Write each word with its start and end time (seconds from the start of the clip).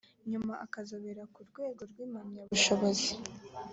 nyuma 0.31 0.53
akazobera 0.65 1.23
ku 1.33 1.39
rwego 1.49 1.81
rw 1.91 1.97
impamyabushobozi 2.05 3.09